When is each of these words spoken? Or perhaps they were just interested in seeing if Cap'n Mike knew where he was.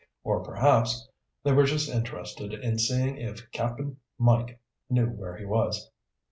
Or 0.23 0.41
perhaps 0.43 1.07
they 1.43 1.51
were 1.51 1.65
just 1.65 1.87
interested 1.87 2.53
in 2.55 2.79
seeing 2.79 3.17
if 3.17 3.51
Cap'n 3.51 3.97
Mike 4.17 4.59
knew 4.89 5.05
where 5.05 5.37
he 5.37 5.45
was. 5.45 5.91